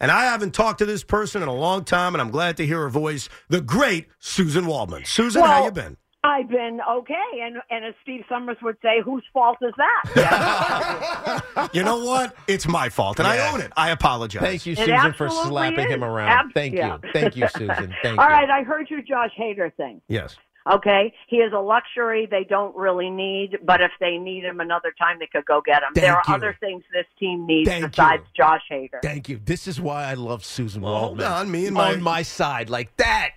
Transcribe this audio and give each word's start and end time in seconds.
And 0.00 0.10
I 0.10 0.24
haven't 0.24 0.52
talked 0.52 0.78
to 0.78 0.86
this 0.86 1.02
person 1.04 1.42
in 1.42 1.48
a 1.48 1.54
long 1.54 1.84
time, 1.84 2.14
and 2.14 2.22
I'm 2.22 2.30
glad 2.30 2.56
to 2.58 2.66
hear 2.66 2.80
her 2.80 2.88
voice. 2.88 3.28
The 3.48 3.60
great 3.60 4.06
Suzyn 4.20 4.66
Waldman. 4.66 5.02
Suzyn, 5.02 5.44
how 5.44 5.64
you 5.64 5.72
been? 5.72 5.96
I've 6.24 6.48
been 6.48 6.80
okay, 6.90 7.14
and 7.42 7.56
and 7.70 7.84
as 7.84 7.94
Steve 8.02 8.22
Somers 8.28 8.56
would 8.62 8.76
say, 8.82 9.00
whose 9.04 9.22
fault 9.32 9.56
is 9.62 9.72
that? 9.76 11.42
You 11.72 11.82
know 11.82 12.04
what? 12.04 12.34
It's 12.46 12.66
my 12.68 12.88
fault, 12.88 13.18
and 13.18 13.26
I 13.28 13.50
own 13.52 13.60
it. 13.60 13.72
I 13.76 13.90
apologize. 13.90 14.42
Thank 14.42 14.66
you, 14.66 14.74
Suzyn, 14.76 15.14
for 15.16 15.26
absolutely 15.26 15.50
slapping 15.50 15.88
him 15.88 16.04
around. 16.04 16.28
Ab- 16.30 16.46
Thank 16.54 16.74
yeah. 16.74 16.98
you. 17.02 17.10
Thank 17.12 17.36
you, 17.36 17.44
Suzyn. 17.46 17.92
Thank 18.02 18.18
All 18.18 18.24
you. 18.26 18.32
right, 18.32 18.48
I 18.50 18.62
heard 18.62 18.88
your 18.90 19.02
Josh 19.02 19.30
Hader 19.38 19.74
thing. 19.74 20.00
Yes. 20.08 20.36
Okay, 20.70 21.14
he 21.28 21.36
is 21.36 21.52
a 21.52 21.58
luxury 21.58 22.26
they 22.30 22.44
don't 22.44 22.76
really 22.76 23.08
need, 23.10 23.58
but 23.64 23.80
if 23.80 23.90
they 24.00 24.18
need 24.18 24.44
him 24.44 24.60
another 24.60 24.92
time, 24.98 25.18
they 25.18 25.26
could 25.26 25.46
go 25.46 25.62
get 25.64 25.82
him. 25.82 25.94
Thank 25.94 26.04
there 26.04 26.16
are 26.16 26.22
you. 26.28 26.34
other 26.34 26.56
things 26.60 26.82
this 26.92 27.06
team 27.18 27.46
needs 27.46 27.68
Thank 27.68 27.90
besides 27.92 28.22
you. 28.36 28.44
Josh 28.44 28.62
Hader. 28.70 29.00
Thank 29.02 29.28
you. 29.28 29.40
This 29.42 29.66
is 29.66 29.80
why 29.80 30.04
I 30.04 30.14
love 30.14 30.42
Suzyn 30.42 30.82
Well, 30.82 30.92
hold 30.94 31.18
Waldman. 31.18 31.26
on. 31.32 31.50
Me 31.50 31.66
and 31.66 31.74
my- 31.74 31.92
on 31.92 32.02
my 32.02 32.22
side, 32.22 32.68
like 32.68 32.94
that. 32.98 33.30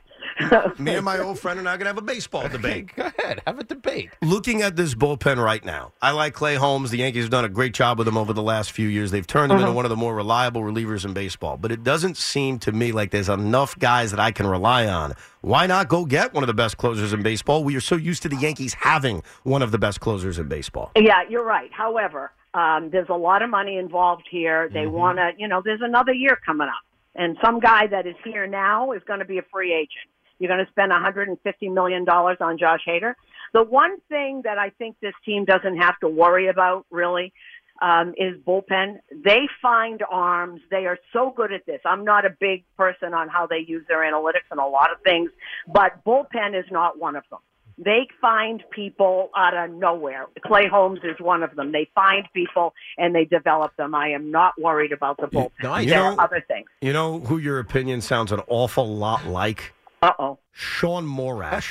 Me 0.80 0.96
and 0.96 1.06
my 1.06 1.20
old 1.20 1.40
friend 1.40 1.60
are 1.60 1.64
now 1.64 1.72
going 1.72 1.82
to 1.82 1.88
have 1.88 1.98
a 1.98 2.02
baseball 2.02 2.44
Okay, 2.44 2.52
debate. 2.54 2.96
go 2.96 3.12
ahead. 3.18 3.42
Have 3.48 3.60
a 3.60 3.64
debate. 3.64 4.10
Looking 4.22 4.62
at 4.62 4.76
this 4.76 4.96
bullpen 4.96 5.44
right 5.44 5.64
now, 5.64 5.94
I 6.02 6.12
like 6.12 6.34
Clay 6.34 6.56
Holmes. 6.56 6.92
The 6.92 6.98
Yankees 6.98 7.24
have 7.24 7.32
done 7.32 7.46
a 7.46 7.50
great 7.50 7.74
job 7.74 7.98
with 7.98 8.08
him 8.08 8.18
over 8.18 8.34
the 8.34 8.42
last 8.42 8.72
few 8.72 8.88
years. 8.88 9.12
They've 9.12 9.26
turned 9.28 9.52
him 9.52 9.58
Uh-huh. 9.58 9.68
into 9.68 9.76
one 9.76 9.86
of 9.86 9.90
the 9.90 9.96
more 9.96 10.16
reliable 10.16 10.62
relievers 10.62 11.06
in 11.06 11.14
baseball. 11.14 11.58
But 11.58 11.72
it 11.72 11.84
doesn't 11.84 12.18
seem 12.18 12.60
to 12.60 12.72
me 12.72 12.92
like 12.92 13.12
there's 13.12 13.30
enough 13.30 13.78
guys 13.80 14.12
that 14.12 14.20
I 14.20 14.32
can 14.32 14.48
rely 14.48 14.88
on. 14.88 15.14
Why 15.42 15.66
not 15.68 15.88
go 15.88 16.06
get 16.06 16.34
one 16.34 16.44
of 16.44 16.48
the 16.48 16.54
best 16.54 16.78
closers 16.78 17.14
in 17.14 17.24
baseball? 17.24 17.64
We 17.64 17.76
are 17.76 17.82
so 17.82 17.96
used 17.96 18.22
to 18.24 18.30
the 18.30 18.36
Yankees 18.36 18.74
having 18.76 19.24
one 19.44 19.62
of 19.62 19.72
the 19.72 19.78
best 19.80 20.00
closers 20.00 20.38
in 20.38 20.48
baseball. 20.48 20.92
Yeah, 20.96 21.22
you're 21.30 21.44
right. 21.46 21.72
However, 21.74 22.32
um, 22.54 22.90
there's 22.92 23.10
a 23.10 23.16
lot 23.16 23.42
of 23.42 23.50
money 23.50 23.78
involved 23.78 24.24
here. 24.30 24.70
They 24.70 24.82
Mm-hmm. 24.82 24.92
want 24.92 25.18
to, 25.18 25.32
you 25.38 25.48
know, 25.48 25.62
there's 25.64 25.82
another 25.82 26.14
year 26.14 26.38
coming 26.46 26.68
up, 26.68 26.84
and 27.16 27.38
some 27.44 27.60
guy 27.60 27.88
that 27.88 28.06
is 28.06 28.16
here 28.24 28.46
now 28.46 28.92
is 28.92 29.02
going 29.08 29.20
to 29.20 29.26
be 29.26 29.38
a 29.40 29.44
free 29.52 29.74
agent. 29.74 30.11
You're 30.42 30.50
going 30.50 30.66
to 30.66 30.72
spend 30.72 30.90
150 30.90 31.70
million 31.70 32.04
dollars 32.04 32.38
on 32.42 32.58
Josh 32.58 32.82
Hader. 32.88 33.14
The 33.54 33.64
one 33.64 34.00
thing 34.10 34.42
that 34.44 34.58
I 34.58 34.72
think 34.72 34.96
this 35.00 35.14
team 35.24 35.46
doesn't 35.46 35.78
have 35.78 36.00
to 36.00 36.08
worry 36.08 36.48
about 36.48 36.88
really 36.90 37.32
um, 37.80 38.16
is 38.18 38.40
bullpen. 38.44 39.02
They 39.12 39.48
find 39.62 40.02
arms. 40.10 40.62
They 40.72 40.88
are 40.88 40.98
so 41.14 41.32
good 41.36 41.54
at 41.54 41.68
this. 41.68 41.80
I'm 41.86 42.04
not 42.04 42.26
a 42.26 42.32
big 42.40 42.64
person 42.76 43.14
on 43.14 43.30
how 43.30 43.46
they 43.46 43.60
use 43.60 43.86
their 43.88 44.00
analytics 44.00 44.50
and 44.50 44.60
a 44.60 44.66
lot 44.66 44.92
of 44.92 44.98
things, 45.04 45.30
but 45.68 46.04
bullpen 46.04 46.58
is 46.58 46.66
not 46.72 46.98
one 46.98 47.16
of 47.16 47.24
them. 47.30 47.40
They 47.78 48.08
find 48.20 48.64
people 48.72 49.30
out 49.36 49.56
of 49.56 49.76
nowhere. 49.76 50.26
Clay 50.44 50.68
Holmes 50.68 51.02
is 51.04 51.20
one 51.20 51.44
of 51.44 51.56
them. 51.56 51.72
They 51.72 51.88
find 51.94 52.28
people 52.34 52.74
and 52.98 53.14
they 53.14 53.26
develop 53.26 53.76
them. 53.76 53.94
I 53.94 54.10
am 54.10 54.32
not 54.32 54.54
worried 54.60 54.92
about 54.92 55.18
the 55.18 55.28
bullpen. 55.28 55.52
nice. 55.62 55.90
There 55.90 56.02
are 56.02 56.20
other 56.20 56.44
things. 56.48 56.68
You 56.82 56.94
know 56.94 57.20
who 57.20 57.38
your 57.38 57.60
opinion 57.60 58.02
sounds 58.02 58.32
an 58.32 58.42
awful 58.48 58.88
lot 58.88 59.26
like? 59.28 59.74
Uh 60.02 60.12
oh. 60.18 60.40
Sean 60.52 61.06
Morash. 61.06 61.70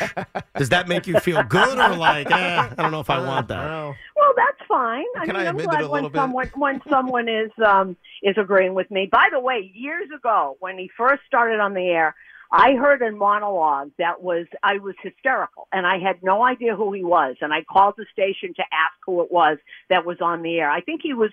Does 0.56 0.68
that 0.68 0.86
make 0.88 1.06
you 1.08 1.18
feel 1.18 1.42
good 1.42 1.78
or 1.78 1.96
like, 1.96 2.30
eh, 2.30 2.68
I 2.70 2.74
don't 2.80 2.92
know 2.92 3.00
if 3.00 3.10
I 3.10 3.18
want 3.26 3.48
that? 3.48 3.58
Well, 3.58 3.96
Well, 4.16 4.32
that's 4.36 4.68
fine. 4.68 5.04
I 5.18 5.26
Can 5.26 5.34
mean, 5.36 5.46
I 5.46 5.48
I'm 5.48 5.56
amend 5.56 5.60
it 5.60 5.70
glad 5.70 5.82
a 5.82 5.88
when 5.88 6.02
little 6.04 6.10
bit? 6.10 6.18
someone 6.18 6.50
when 6.54 6.82
someone 6.88 7.28
is 7.28 7.50
um 7.64 7.96
is 8.22 8.36
agreeing 8.38 8.74
with 8.74 8.88
me. 8.90 9.08
By 9.10 9.28
the 9.32 9.40
way, 9.40 9.70
years 9.74 10.08
ago 10.16 10.56
when 10.60 10.78
he 10.78 10.88
first 10.96 11.22
started 11.26 11.58
on 11.58 11.74
the 11.74 11.86
air, 11.88 12.14
I 12.52 12.74
heard 12.74 13.02
a 13.02 13.10
monologue 13.10 13.90
that 13.98 14.22
was 14.22 14.46
I 14.62 14.78
was 14.78 14.94
hysterical, 15.02 15.66
and 15.72 15.84
I 15.86 15.98
had 15.98 16.22
no 16.22 16.44
idea 16.46 16.76
who 16.76 16.92
he 16.92 17.02
was. 17.02 17.36
And 17.40 17.52
I 17.52 17.64
called 17.64 17.94
the 17.96 18.06
station 18.12 18.54
to 18.54 18.62
ask 18.62 18.94
who 19.04 19.22
it 19.22 19.32
was 19.32 19.58
that 19.88 20.06
was 20.06 20.18
on 20.20 20.42
the 20.42 20.58
air. 20.60 20.70
I 20.70 20.80
think 20.82 21.00
he 21.02 21.14
was. 21.14 21.30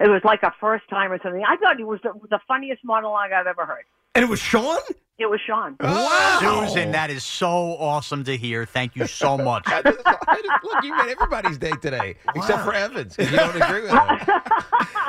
It 0.00 0.10
was 0.10 0.22
like 0.24 0.42
a 0.42 0.52
first 0.60 0.88
time 0.90 1.10
or 1.12 1.18
something. 1.22 1.42
I 1.48 1.56
thought 1.56 1.78
it 1.80 1.86
was 1.86 2.00
the, 2.02 2.12
the 2.28 2.40
funniest 2.48 2.84
monologue 2.84 3.30
I've 3.32 3.46
ever 3.46 3.64
heard. 3.64 3.84
And 4.14 4.22
it 4.22 4.28
was 4.28 4.40
Sean? 4.40 4.78
It 5.18 5.26
was 5.30 5.40
Sean. 5.46 5.76
Wow. 5.80 6.38
Suzyn, 6.42 6.92
that 6.92 7.10
is 7.10 7.24
so 7.24 7.48
awesome 7.48 8.24
to 8.24 8.36
hear. 8.36 8.64
Thank 8.66 8.96
you 8.96 9.06
so 9.06 9.36
much. 9.50 9.62
I 9.66 9.82
just- 9.82 10.00
I 10.04 10.40
just- 10.42 10.64
look, 10.64 10.82
you 10.84 10.96
made 10.96 11.10
everybody's 11.10 11.58
day 11.58 11.72
today, 11.82 12.16
except 12.34 12.64
for 12.64 12.72
Evans, 12.72 13.16
because 13.16 13.32
you 13.32 13.38
don't 13.38 13.60
agree 13.62 13.82
with 13.82 13.90
him. 13.90 14.40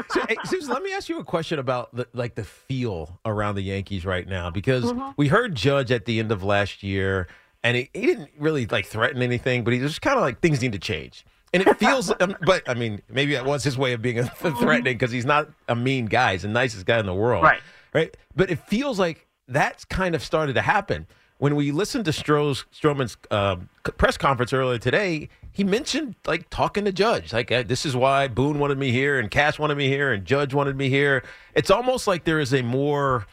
So, 0.09 0.21
hey, 0.29 0.35
Suzyn, 0.45 0.69
let 0.69 0.83
me 0.83 0.93
ask 0.93 1.09
you 1.09 1.17
a 1.19 1.23
question 1.23 1.57
about 1.57 1.93
the, 1.95 2.07
like 2.13 2.35
the 2.35 2.43
feel 2.43 3.19
around 3.25 3.55
the 3.55 3.61
Yankees 3.63 4.05
right 4.05 4.27
now, 4.27 4.49
because 4.51 4.93
we 5.17 5.27
heard 5.29 5.55
Judge 5.55 5.91
at 5.91 6.05
the 6.05 6.19
end 6.19 6.31
of 6.31 6.43
last 6.43 6.83
year, 6.83 7.27
and 7.63 7.75
he, 7.75 7.89
he 7.93 8.05
didn't 8.05 8.29
really 8.37 8.65
like 8.67 8.85
threaten 8.85 9.21
anything, 9.23 9.63
but 9.63 9.73
he 9.73 9.79
was 9.79 9.97
kind 9.97 10.15
of 10.17 10.21
like 10.21 10.41
things 10.41 10.61
need 10.61 10.73
to 10.73 10.79
change. 10.79 11.25
And 11.53 11.63
it 11.65 11.77
feels, 11.79 12.11
um, 12.19 12.35
but 12.45 12.69
I 12.69 12.75
mean, 12.75 13.01
maybe 13.09 13.33
that 13.33 13.45
was 13.45 13.63
his 13.63 13.77
way 13.77 13.93
of 13.93 14.01
being 14.01 14.23
threatening 14.23 14.93
because 14.95 15.11
he's 15.11 15.25
not 15.25 15.49
a 15.67 15.75
mean 15.75 16.05
guy; 16.05 16.33
he's 16.33 16.43
the 16.43 16.49
nicest 16.49 16.85
guy 16.85 16.99
in 16.99 17.05
the 17.07 17.13
world, 17.13 17.43
Right. 17.43 17.61
Right. 17.95 18.17
But 18.35 18.51
it 18.51 18.59
feels 18.59 18.99
like 18.99 19.25
that's 19.47 19.85
kind 19.85 20.15
of 20.15 20.21
started 20.21 20.53
to 20.55 20.61
happen. 20.61 21.07
When 21.37 21.55
we 21.55 21.71
listened 21.71 22.03
to 22.05 22.11
Stroh's, 22.11 22.65
Stroman's 22.73 23.15
um, 23.31 23.69
press 23.83 24.17
conference 24.17 24.51
earlier 24.51 24.77
today, 24.77 25.29
he 25.53 25.63
mentioned 25.63 26.15
like 26.27 26.49
talking 26.49 26.83
to 26.83 26.91
Judge. 26.91 27.31
Like, 27.31 27.47
this 27.47 27.85
is 27.85 27.95
why 27.95 28.27
Boone 28.27 28.59
wanted 28.59 28.77
me 28.77 28.91
here, 28.91 29.17
and 29.17 29.31
Cash 29.31 29.59
wanted 29.59 29.77
me 29.77 29.87
here, 29.87 30.11
and 30.11 30.25
Judge 30.25 30.53
wanted 30.53 30.75
me 30.75 30.89
here. 30.89 31.23
It's 31.53 31.71
almost 31.71 32.05
like 32.05 32.25
there 32.25 32.41
is 32.41 32.53
a 32.53 32.61
more 32.61 33.27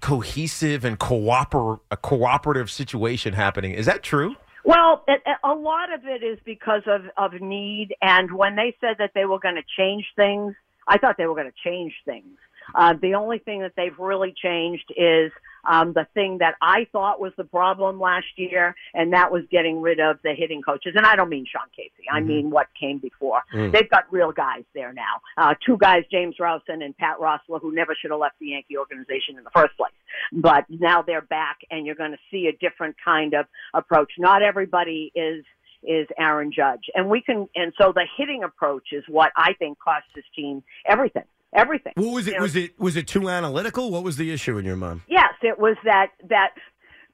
cohesive 0.00 0.82
and 0.82 0.98
cooper- 0.98 1.80
a 1.90 1.96
cooperative 1.98 2.70
situation 2.70 3.34
happening. 3.34 3.72
Is 3.72 3.84
that 3.84 4.02
true? 4.02 4.34
Well, 4.64 5.04
it, 5.08 5.22
a 5.44 5.52
lot 5.52 5.92
of 5.92 6.06
it 6.06 6.22
is 6.22 6.38
because 6.46 6.82
of, 6.86 7.02
of 7.18 7.38
need. 7.40 7.94
And 8.00 8.32
when 8.32 8.56
they 8.56 8.74
said 8.80 8.96
that 8.98 9.10
they 9.14 9.26
were 9.26 9.38
going 9.38 9.56
to 9.56 9.64
change 9.76 10.06
things, 10.16 10.54
I 10.88 10.96
thought 10.96 11.16
they 11.18 11.26
were 11.26 11.34
going 11.34 11.50
to 11.50 11.68
change 11.68 11.92
things. 12.06 12.38
Uh, 12.74 12.94
the 13.00 13.14
only 13.14 13.38
thing 13.38 13.60
that 13.60 13.72
they've 13.76 13.98
really 13.98 14.34
changed 14.36 14.92
is 14.96 15.32
um, 15.68 15.92
the 15.92 16.06
thing 16.14 16.38
that 16.38 16.54
I 16.60 16.86
thought 16.92 17.20
was 17.20 17.32
the 17.36 17.44
problem 17.44 18.00
last 18.00 18.26
year, 18.36 18.74
and 18.94 19.12
that 19.12 19.30
was 19.30 19.42
getting 19.50 19.80
rid 19.80 20.00
of 20.00 20.18
the 20.22 20.34
hitting 20.34 20.62
coaches. 20.62 20.94
And 20.96 21.06
I 21.06 21.16
don't 21.16 21.28
mean 21.28 21.46
Sean 21.50 21.68
Casey. 21.76 22.08
I 22.10 22.20
mean 22.20 22.50
what 22.50 22.68
came 22.78 22.98
before. 22.98 23.42
They've 23.70 23.90
got 23.90 24.10
real 24.10 24.32
guys 24.32 24.64
there 24.74 24.92
now. 24.92 25.20
Uh, 25.36 25.54
two 25.64 25.76
guys, 25.76 26.04
James 26.10 26.36
Rowson 26.40 26.82
and 26.82 26.96
Pat 26.96 27.18
Roessler, 27.18 27.60
who 27.60 27.72
never 27.74 27.94
should 28.00 28.10
have 28.10 28.20
left 28.20 28.38
the 28.40 28.46
Yankee 28.48 28.76
organization 28.78 29.36
in 29.36 29.44
the 29.44 29.50
first 29.50 29.76
place. 29.76 29.92
But 30.32 30.64
now 30.68 31.02
they're 31.02 31.20
back, 31.20 31.58
and 31.70 31.86
you're 31.86 31.94
going 31.94 32.12
to 32.12 32.18
see 32.30 32.46
a 32.48 32.56
different 32.56 32.96
kind 33.04 33.34
of 33.34 33.46
approach. 33.74 34.12
Not 34.18 34.42
everybody 34.42 35.12
is 35.14 35.44
is 35.82 36.06
Aaron 36.18 36.52
Judge, 36.54 36.90
and 36.94 37.08
we 37.08 37.22
can. 37.22 37.48
And 37.54 37.72
so 37.80 37.92
the 37.94 38.06
hitting 38.16 38.42
approach 38.44 38.88
is 38.92 39.04
what 39.08 39.32
I 39.36 39.54
think 39.54 39.78
cost 39.78 40.04
this 40.14 40.24
team 40.36 40.62
everything. 40.86 41.24
Everything. 41.54 41.92
What 41.96 42.14
was 42.14 42.26
it? 42.28 42.32
You 42.32 42.36
know, 42.38 42.42
Was 42.42 42.56
it 42.56 42.78
was 42.78 42.96
it 42.96 43.06
too 43.08 43.28
analytical? 43.28 43.90
What 43.90 44.04
was 44.04 44.16
the 44.16 44.30
issue 44.30 44.56
in 44.58 44.64
your 44.64 44.76
mind? 44.76 45.00
Yes, 45.08 45.32
it 45.42 45.58
was 45.58 45.76
that 45.84 46.08
that 46.28 46.50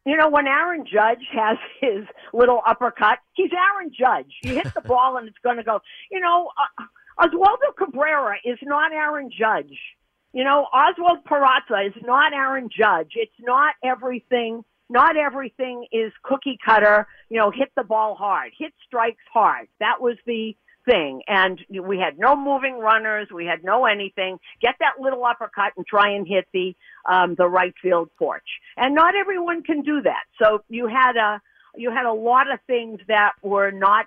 you 0.05 0.17
know 0.17 0.29
when 0.29 0.47
Aaron 0.47 0.85
Judge 0.85 1.25
has 1.33 1.57
his 1.81 2.05
little 2.33 2.61
uppercut, 2.67 3.19
he's 3.35 3.51
Aaron 3.53 3.91
Judge. 3.99 4.33
You 4.43 4.55
hit 4.55 4.75
the 4.75 4.81
ball 4.87 5.17
and 5.17 5.27
it's 5.27 5.39
going 5.43 5.57
to 5.57 5.63
go. 5.65 5.81
You 6.11 6.21
know, 6.21 6.51
uh, 6.79 7.27
Oswaldo 7.27 7.75
Cabrera 7.79 8.37
is 8.45 8.59
not 8.63 8.93
Aaron 8.93 9.31
Judge. 9.31 9.79
You 10.33 10.45
know, 10.45 10.67
Oswald 10.73 11.25
Peraza 11.25 11.87
is 11.87 11.95
not 12.03 12.35
Aaron 12.35 12.69
Judge. 12.69 13.13
It's 13.15 13.33
not 13.41 13.75
everything. 13.83 14.65
Not 14.91 15.17
everything 15.17 15.87
is 15.91 16.13
cookie 16.23 16.59
cutter. 16.65 17.07
You 17.31 17.39
know, 17.39 17.51
hit 17.51 17.73
the 17.75 17.85
ball 17.85 18.15
hard, 18.17 18.53
hit 18.57 18.75
strikes 18.87 19.25
hard. 19.33 19.69
That 19.81 20.01
was 20.01 20.17
the 20.27 20.55
thing. 20.87 21.23
And 21.27 21.61
we 21.69 21.99
had 21.99 22.19
no 22.19 22.37
moving 22.37 22.79
runners. 22.79 23.29
We 23.33 23.45
had 23.45 23.63
no 23.65 23.85
anything. 23.85 24.39
Get 24.63 24.77
that 24.81 25.01
little 25.01 25.25
uppercut 25.25 25.73
and 25.77 25.87
try 25.87 26.11
and 26.11 26.27
hit 26.27 26.47
the 26.53 26.75
um, 27.09 27.35
the 27.35 27.49
right 27.49 27.75
field 27.83 28.11
porch. 28.19 28.47
And 28.77 28.95
not 28.95 29.15
everyone 29.15 29.63
can 29.63 29.83
do 29.83 30.01
that. 30.03 30.25
So 30.43 30.63
you 30.69 30.87
had 30.87 31.17
a 31.17 31.41
you 31.77 31.91
had 31.91 32.07
a 32.07 32.13
lot 32.13 32.51
of 32.51 32.59
things 32.67 33.01
that 33.09 33.33
were 33.43 33.71
not 33.71 34.07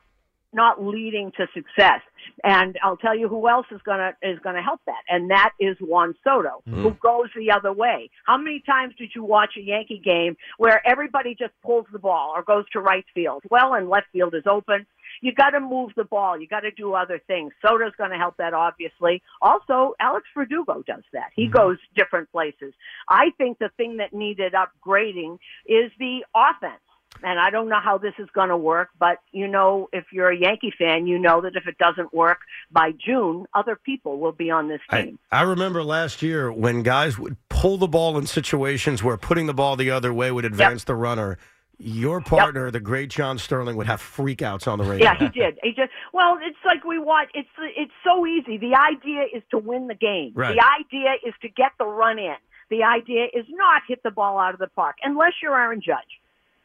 not 0.54 0.84
leading 0.84 1.32
to 1.38 1.48
success. 1.54 2.02
And 2.44 2.78
I'll 2.84 2.98
tell 2.98 3.18
you 3.18 3.28
who 3.28 3.48
else 3.48 3.68
is 3.72 3.82
gonna 3.86 4.14
is 4.22 4.40
gonna 4.44 4.62
help 4.62 4.82
that, 4.86 5.02
and 5.08 5.32
that 5.32 5.52
is 5.60 5.78
Juan 5.80 6.16
Soto, 6.24 6.62
hmm. 6.66 6.84
who 6.84 6.92
goes 6.92 7.30
the 7.36 7.52
other 7.52 7.72
way. 7.72 8.10
How 8.26 8.38
many 8.38 8.62
times 8.66 8.94
did 8.98 9.12
you 9.16 9.24
watch 9.24 9.52
a 9.58 9.62
Yankee 9.62 10.02
game 10.04 10.36
where 10.58 10.86
everybody 10.88 11.36
just 11.36 11.54
pulls 11.64 11.86
the 11.92 12.00
ball 12.00 12.34
or 12.36 12.44
goes 12.44 12.66
to 12.74 12.80
right 12.80 13.06
field? 13.14 13.44
Well, 13.50 13.74
and 13.74 13.90
left 13.90 14.08
field 14.12 14.36
is 14.36 14.44
open. 14.50 14.86
You 15.22 15.34
got 15.34 15.52
to 15.52 15.60
move 15.60 15.92
the 15.96 16.04
ball. 16.04 16.40
You 16.40 16.48
got 16.48 16.62
to 16.62 16.72
do 16.72 16.94
other 16.94 17.20
things. 17.28 17.52
Soto's 17.66 17.94
going 17.98 18.12
to 18.12 18.18
help 18.18 18.38
that, 18.38 18.54
obviously. 18.54 19.22
Also, 19.42 19.96
Alex 20.00 20.28
Verdugo 20.36 20.84
does 20.86 21.04
that. 21.14 21.32
He 21.36 21.48
hmm. 21.48 21.52
goes 21.52 21.78
different 21.96 22.32
places. 22.32 22.74
I 23.08 23.32
think 23.38 23.60
the 23.60 23.70
thing 23.78 23.98
that 23.98 24.14
needed 24.14 24.54
upgrading 24.54 25.40
is 25.66 25.92
the 26.00 26.20
offense. 26.36 26.82
And 27.24 27.40
I 27.40 27.50
don't 27.50 27.70
know 27.70 27.80
how 27.84 27.98
this 27.98 28.14
is 28.20 28.28
going 28.34 28.50
to 28.50 28.58
work, 28.58 28.90
but 28.98 29.18
you 29.32 29.48
know, 29.48 29.90
if 29.92 30.06
you're 30.12 30.30
a 30.30 30.38
Yankee 30.38 30.74
fan, 30.78 31.08
you 31.08 31.20
know 31.20 31.42
that 31.42 31.56
if 31.56 31.68
it 31.68 31.78
doesn't 31.78 32.14
work 32.14 32.40
by 32.72 32.92
June, 32.92 33.46
other 33.54 33.76
people 33.76 34.20
will 34.20 34.32
be 34.32 34.50
on 34.52 34.70
this 34.70 34.82
I, 34.90 35.02
team. 35.04 35.20
I 35.32 35.42
remember 35.42 35.84
last 35.84 36.22
year 36.22 36.52
when 36.52 36.84
guys 36.84 37.20
would 37.20 37.38
pull 37.50 37.78
the 37.78 37.88
ball 37.88 38.18
in 38.18 38.26
situations 38.26 39.04
where 39.04 39.18
putting 39.18 39.48
the 39.48 39.54
ball 39.54 39.76
the 39.76 39.92
other 39.92 40.14
way 40.14 40.32
would 40.32 40.46
advance 40.46 40.84
the 40.84 40.96
runner. 40.96 41.38
Your 41.82 42.20
partner, 42.20 42.72
the 42.72 42.82
great 42.82 43.10
John 43.10 43.38
Sterling, 43.38 43.78
would 43.78 43.88
have 43.88 44.02
freakouts 44.02 44.68
on 44.68 44.80
the 44.80 44.84
radio. 44.84 45.06
Yeah, 45.06 45.18
he 45.18 45.30
did. 45.30 45.58
He 45.64 45.70
just 45.70 45.92
well, 46.12 46.38
it's 46.42 46.58
like 46.66 46.84
we 46.84 47.00
want. 47.00 47.30
It's 47.34 47.48
it's 47.58 47.94
so 48.04 48.26
easy. 48.28 48.58
The 48.58 48.76
idea 48.76 49.24
is 49.34 49.44
to 49.52 49.58
win 49.58 49.88
the 49.88 49.96
game. 49.96 50.34
Right. 50.36 50.56
The 50.56 50.62
idea 50.62 51.14
is 51.26 51.34
to 51.42 51.48
get 51.48 51.72
the 51.80 51.86
run 51.86 52.20
in. 52.20 52.36
The 52.70 52.84
idea 52.84 53.28
is 53.34 53.46
not 53.50 53.84
hit 53.88 54.04
the 54.04 54.12
ball 54.12 54.38
out 54.38 54.54
of 54.54 54.60
the 54.60 54.68
park 54.68 54.98
unless 55.04 55.34
you're 55.42 55.58
Aaron 55.58 55.82
Judge 55.82 56.20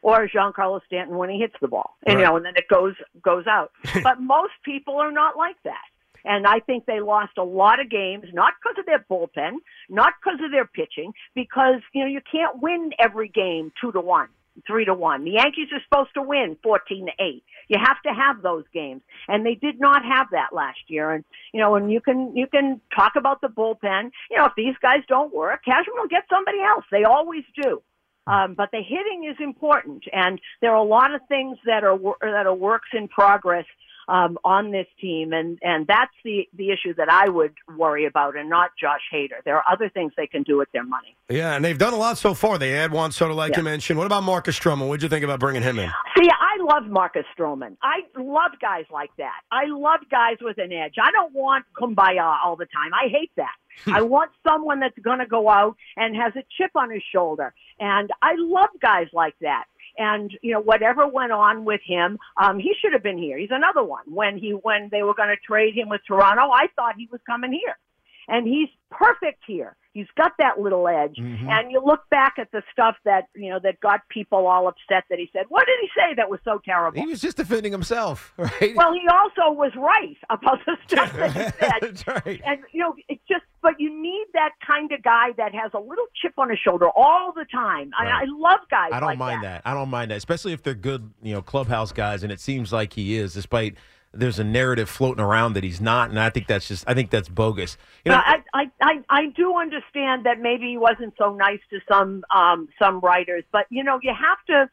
or 0.05 0.29
Giancarlo 0.29 0.81
Stanton 0.87 1.17
when 1.17 1.31
he 1.31 1.39
hits 1.39 1.55
the 1.63 1.69
ball, 1.69 1.97
and 2.07 2.19
you 2.19 2.25
Right. 2.25 2.31
know, 2.31 2.37
and 2.37 2.45
then 2.45 2.55
it 2.57 2.69
goes 2.69 2.95
goes 3.23 3.47
out. 3.47 3.73
but 4.05 4.21
most 4.21 4.53
people 4.63 4.97
are 4.99 5.11
not 5.11 5.37
like 5.37 5.57
that. 5.65 5.87
And 6.27 6.47
I 6.47 6.61
think 6.61 6.87
they 6.87 7.01
lost 7.01 7.37
a 7.39 7.43
lot 7.43 7.81
of 7.81 7.91
games, 7.91 8.27
not 8.33 8.53
because 8.63 8.79
of 8.79 8.87
their 8.87 9.05
bullpen, 9.11 9.57
not 9.91 10.13
because 10.21 10.41
of 10.45 10.51
their 10.51 10.65
pitching, 10.65 11.13
because, 11.35 11.81
you 11.93 12.03
know, 12.03 12.09
you 12.09 12.21
can't 12.31 12.63
win 12.63 12.93
every 12.99 13.29
game 13.29 13.73
two 13.79 13.93
to 13.93 14.01
one, 14.01 14.29
three 14.67 14.87
to 14.87 14.95
one. 14.95 15.25
The 15.25 15.33
Yankees 15.33 15.69
are 15.73 15.83
supposed 15.85 16.15
to 16.15 16.23
win 16.23 16.57
14 16.63 17.07
to 17.07 17.13
eight. 17.23 17.45
You 17.69 17.79
have 17.79 18.01
to 18.07 18.11
have 18.15 18.41
those 18.41 18.65
games. 18.73 19.03
And 19.29 19.45
they 19.45 19.55
did 19.55 19.79
not 19.81 20.03
have 20.03 20.29
that 20.33 20.55
last 20.55 20.81
year. 20.89 21.11
And, 21.11 21.25
you 21.53 21.61
know, 21.61 21.75
and 21.77 21.93
you 21.93 22.01
can, 22.01 22.35
you 22.35 22.47
can 22.47 22.81
talk 22.97 23.17
about 23.17 23.43
the 23.43 23.49
bullpen. 23.49 24.11
You 24.31 24.39
know, 24.39 24.47
if 24.47 24.53
these 24.57 24.77
guys 24.81 25.01
don't 25.07 25.35
work, 25.35 25.63
Cashman 25.67 25.97
will 25.99 26.09
get 26.09 26.25
somebody 26.31 26.61
else. 26.63 26.87
They 26.91 27.05
always 27.05 27.45
do. 27.63 27.83
Um, 28.27 28.55
but 28.55 28.71
the 28.73 28.83
hitting 28.83 29.29
is 29.31 29.37
important, 29.41 30.05
and 30.13 30.41
there 30.61 30.71
are 30.73 30.77
a 30.79 30.89
lot 30.89 31.15
of 31.15 31.21
things 31.29 31.59
that 31.67 31.85
are 31.85 31.99
that 32.21 32.47
are 32.47 32.55
works 32.55 32.89
in 32.93 33.09
progress 33.09 33.67
um, 34.09 34.39
on 34.45 34.71
this 34.71 34.87
team, 35.01 35.33
and 35.33 35.59
and 35.63 35.87
that's 35.87 36.13
the 36.25 36.49
the 36.57 36.71
issue 36.71 36.95
that 36.95 37.11
I 37.11 37.29
would 37.29 37.53
worry 37.77 38.07
about, 38.07 38.37
and 38.37 38.49
not 38.49 38.71
Josh 38.81 39.01
Hader. 39.13 39.43
There 39.45 39.57
are 39.57 39.65
other 39.71 39.89
things 39.89 40.13
they 40.17 40.27
can 40.27 40.43
do 40.43 40.57
with 40.59 40.69
their 40.73 40.85
money. 40.85 41.17
Yeah, 41.29 41.55
and 41.55 41.65
they've 41.65 41.77
done 41.79 41.93
a 41.93 41.97
lot 41.99 42.17
so 42.19 42.35
far. 42.35 42.59
They 42.59 42.75
add 42.77 42.93
Juan 42.93 43.13
Soto, 43.13 43.35
like 43.35 43.53
Yeah. 43.53 43.59
you 43.59 43.65
mentioned. 43.65 43.99
What 43.99 44.07
about 44.07 44.23
Marcus 44.23 44.59
Stroman? 44.59 44.89
What'd 44.89 45.03
you 45.03 45.09
think 45.09 45.25
about 45.25 45.41
bringing 45.41 45.63
him 45.63 45.79
in? 45.79 45.91
See, 46.19 46.29
I 46.31 46.63
love 46.63 46.87
Marcus 46.91 47.25
Stroman. 47.39 47.77
I 47.83 48.01
love 48.17 48.53
guys 48.61 48.85
like 48.91 49.11
that. 49.19 49.41
I 49.51 49.65
love 49.67 50.01
guys 50.11 50.37
with 50.41 50.59
an 50.59 50.73
edge. 50.73 50.95
I 51.03 51.11
don't 51.11 51.35
want 51.35 51.65
kumbaya 51.79 52.39
all 52.45 52.57
the 52.57 52.67
time. 52.67 52.93
I 52.95 53.09
hate 53.09 53.33
that. 53.37 53.55
I 53.87 54.03
want 54.03 54.31
someone 54.47 54.81
that's 54.81 54.99
going 54.99 55.19
to 55.19 55.27
go 55.27 55.49
out 55.49 55.77
and 55.97 56.15
has 56.15 56.33
a 56.37 56.45
chip 56.57 56.71
on 56.77 56.91
his 56.91 57.03
shoulder. 57.13 57.53
And 57.81 58.11
I 58.23 58.35
love 58.37 58.71
guys 58.81 59.09
like 59.13 59.35
that. 59.41 59.65
And 59.97 60.33
you 60.43 60.53
know 60.53 60.61
whatever 60.61 61.07
went 61.07 61.31
on 61.31 61.65
with 61.65 61.81
him, 61.87 62.19
um, 62.37 62.59
he 62.59 62.73
should 62.81 62.93
have 62.93 63.03
been 63.03 63.19
here. 63.19 63.39
He's 63.39 63.53
another 63.53 63.85
one. 63.85 64.03
When 64.09 64.39
he 64.39 64.51
when 64.51 64.89
they 64.91 65.03
were 65.05 65.15
going 65.15 65.29
to 65.29 65.37
trade 65.37 65.75
him 65.75 65.89
with 65.89 66.01
Toronto, 66.07 66.51
I 66.53 66.67
thought 66.75 66.97
he 66.99 67.09
was 67.13 67.21
coming 67.27 67.53
here, 67.53 67.79
and 68.27 68.47
he's 68.47 68.69
perfect 68.91 69.45
here. 69.47 69.77
He's 69.93 70.09
got 70.17 70.33
that 70.41 70.59
little 70.59 70.89
edge. 70.89 71.17
And 71.19 71.71
you 71.71 71.81
look 71.81 72.01
back 72.11 72.35
at 72.39 72.51
the 72.51 72.65
stuff 72.73 72.97
that 73.05 73.29
you 73.37 73.51
know 73.51 73.61
that 73.63 73.79
got 73.79 74.01
people 74.09 74.49
all 74.49 74.67
upset 74.67 75.05
that 75.09 75.21
he 75.21 75.31
said. 75.33 75.45
What 75.49 75.67
did 75.67 75.77
he 75.81 75.89
say 75.97 76.15
that 76.17 76.29
was 76.29 76.41
so 76.45 76.61
terrible? 76.65 77.01
He 77.01 77.07
was 77.07 77.21
just 77.21 77.37
defending 77.37 77.71
himself, 77.71 78.33
right? 78.37 78.75
Well, 78.75 78.93
he 78.93 79.07
also 79.07 79.55
was 79.55 79.71
right 79.77 80.17
about 80.31 80.59
the 80.67 80.77
stuff 80.89 81.13
that 81.13 81.31
he 81.31 81.39
said. 81.61 81.73
That's 81.81 82.07
right. 82.09 82.41
And 82.45 82.59
you 82.73 82.81
know, 82.81 82.97
it's 83.09 83.23
just, 83.29 83.45
but 83.65 83.81
you 83.81 83.91
need 83.91 84.27
that 84.35 84.51
kind 84.65 84.93
of 84.93 85.03
guy 85.03 85.33
that 85.39 85.55
has 85.55 85.73
a 85.73 85.81
little 85.81 86.05
chip 86.21 86.35
on 86.37 86.51
his 86.51 86.59
shoulder 86.59 86.87
all 86.95 87.33
the 87.33 87.47
time. 87.47 87.91
I, 87.99 88.05
Right. 88.05 88.13
I 88.13 88.25
love 88.27 88.61
guys. 88.71 88.91
I 88.93 89.01
don't 89.01 89.09
like 89.09 89.19
mind 89.19 89.43
that. 89.43 89.63
I 89.65 89.73
don't 89.73 89.89
mind 89.89 90.11
that, 90.11 90.19
especially 90.19 90.53
if 90.53 90.63
they're 90.63 90.75
good, 90.75 91.11
you 91.23 91.33
know, 91.33 91.41
clubhouse 91.41 91.91
guys, 91.91 92.23
and 92.23 92.31
it 92.31 92.39
seems 92.39 92.71
like 92.73 92.93
he 92.93 93.17
is, 93.17 93.33
despite 93.33 93.77
there's 94.13 94.39
a 94.39 94.45
narrative 94.45 94.91
floating 94.91 95.25
around 95.25 95.55
that 95.55 95.65
he's 95.65 95.81
not, 95.81 96.11
and 96.11 96.21
I 96.21 96.29
think 96.29 96.47
that's 96.47 96.69
just, 96.69 96.85
I 96.87 96.93
think 96.93 97.11
that's 97.11 97.29
bogus. 97.31 97.79
You 98.05 98.13
know, 98.13 98.19
I, 98.19 98.43
I, 98.53 98.71
I, 98.83 99.01
I 99.09 99.27
do 99.29 99.57
understand 99.57 100.27
that 100.27 100.39
maybe 100.39 100.69
he 100.69 100.77
wasn't 100.77 101.15
so 101.19 101.35
nice 101.35 101.61
to 101.71 101.81
some 101.89 102.23
um, 102.33 102.69
some 102.79 103.01
writers, 103.01 103.45
but 103.51 103.67
you 103.71 103.83
know, 103.83 103.99
you 104.03 104.13
have 104.13 104.45
to. 104.49 104.71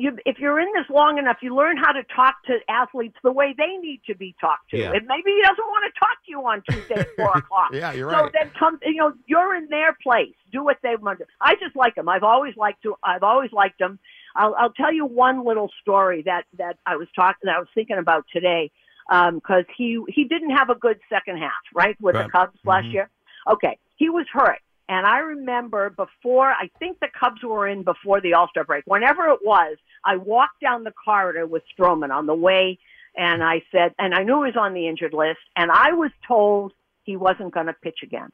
You, 0.00 0.16
if 0.24 0.38
you're 0.38 0.60
in 0.60 0.68
this 0.74 0.86
long 0.88 1.18
enough, 1.18 1.38
you 1.42 1.54
learn 1.54 1.76
how 1.76 1.90
to 1.92 2.02
talk 2.14 2.36
to 2.46 2.58
athletes 2.68 3.16
the 3.24 3.32
way 3.32 3.54
they 3.58 3.76
need 3.78 4.00
to 4.06 4.14
be 4.14 4.34
talked 4.40 4.70
to. 4.70 4.78
Yeah. 4.78 4.92
And 4.92 5.06
maybe 5.06 5.32
he 5.32 5.42
doesn't 5.42 5.58
want 5.58 5.92
to 5.92 5.98
talk 5.98 6.24
to 6.24 6.30
you 6.30 6.40
on 6.40 6.62
Tuesday 6.70 7.00
at 7.00 7.08
four 7.16 7.32
o'clock. 7.36 7.70
Yeah, 7.72 7.92
you're 7.92 8.10
so 8.10 8.22
right. 8.22 8.32
then 8.32 8.52
come, 8.58 8.78
you 8.84 8.94
know, 8.94 9.12
you're 9.26 9.56
in 9.56 9.66
their 9.68 9.96
place. 10.02 10.34
Do 10.52 10.62
what 10.62 10.78
they 10.82 10.94
want 10.96 11.18
to. 11.18 11.26
I 11.40 11.54
just 11.56 11.74
like 11.74 11.96
them. 11.96 12.08
I've 12.08 12.22
always 12.22 12.56
liked 12.56 12.82
to. 12.84 12.94
I've 13.02 13.24
always 13.24 13.52
liked 13.52 13.80
them. 13.80 13.98
I'll, 14.36 14.54
I'll 14.54 14.72
tell 14.72 14.92
you 14.92 15.04
one 15.04 15.44
little 15.44 15.70
story 15.82 16.22
that 16.22 16.44
that 16.58 16.78
I 16.86 16.96
was 16.96 17.08
talking 17.16 17.40
that 17.44 17.56
I 17.56 17.58
was 17.58 17.68
thinking 17.74 17.98
about 17.98 18.24
today 18.32 18.70
um, 19.10 19.36
because 19.36 19.64
he 19.76 20.02
he 20.08 20.24
didn't 20.24 20.50
have 20.50 20.70
a 20.70 20.74
good 20.74 20.98
second 21.08 21.38
half, 21.38 21.52
right, 21.74 21.96
with 22.00 22.14
Right. 22.14 22.26
the 22.26 22.30
Cubs 22.30 22.58
last 22.64 22.84
mm-hmm. 22.84 22.92
year. 22.92 23.10
Okay, 23.50 23.78
he 23.96 24.10
was 24.10 24.26
hurt, 24.32 24.60
and 24.88 25.06
I 25.06 25.18
remember 25.18 25.90
before 25.90 26.48
I 26.48 26.70
think 26.78 26.98
the 27.00 27.08
Cubs 27.18 27.42
were 27.42 27.68
in 27.68 27.82
before 27.82 28.20
the 28.20 28.34
All 28.34 28.48
Star 28.48 28.64
break. 28.64 28.84
Whenever 28.86 29.28
it 29.28 29.40
was, 29.44 29.76
I 30.04 30.16
walked 30.16 30.60
down 30.60 30.84
the 30.84 30.92
corridor 30.92 31.46
with 31.46 31.62
Stroman 31.78 32.10
on 32.10 32.26
the 32.26 32.34
way, 32.34 32.78
and 33.16 33.42
I 33.42 33.62
said, 33.70 33.94
and 33.98 34.14
I 34.14 34.22
knew 34.22 34.42
he 34.42 34.50
was 34.50 34.56
on 34.58 34.74
the 34.74 34.88
injured 34.88 35.12
list, 35.12 35.40
and 35.56 35.70
I 35.70 35.92
was 35.92 36.10
told 36.26 36.72
he 37.04 37.16
wasn't 37.16 37.54
going 37.54 37.66
to 37.66 37.72
pitch 37.72 38.00
again. 38.02 38.30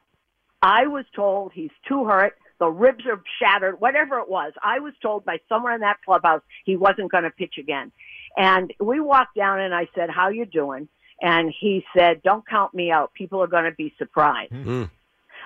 I 0.62 0.87
was 0.87 1.05
told 1.15 1.53
he's 1.53 1.71
too 1.87 2.05
hurt. 2.06 2.37
The 2.59 2.69
ribs 2.69 3.05
are 3.07 3.21
shattered, 3.41 3.81
whatever 3.81 4.19
it 4.21 4.29
was. 4.29 4.53
I 4.62 4.79
was 4.79 4.95
told 5.03 5.25
by 5.25 5.39
somewhere 5.49 5.75
in 5.75 5.81
that 5.81 5.99
clubhouse 6.05 6.43
he 6.65 6.77
wasn't 6.77 7.11
going 7.11 7.25
to 7.25 7.31
pitch 7.31 7.55
again. 7.59 7.93
And 8.37 8.73
we 8.81 9.00
walked 9.00 9.37
down 9.37 9.61
and 9.61 9.75
I 9.75 9.89
said, 9.95 10.09
how 10.09 10.29
you 10.29 10.47
doing? 10.47 10.89
And 11.21 11.53
he 11.61 11.85
said, 11.97 12.23
don't 12.23 12.47
count 12.47 12.75
me 12.75 12.91
out. 12.91 13.12
People 13.15 13.43
are 13.43 13.47
going 13.47 13.65
to 13.65 13.73
be 13.73 13.93
surprised. 13.99 14.53
Mm. 14.53 14.91